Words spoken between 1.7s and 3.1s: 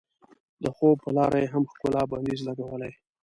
ښکلا بندیز لګولی.